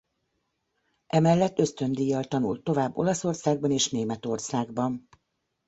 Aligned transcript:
Emellett 1.07 1.59
ösztöndíjjal 1.59 2.23
tanult 2.23 2.63
tovább 2.63 2.97
Olaszországban 2.97 3.71
és 3.71 3.89
Németországban. 3.89 5.07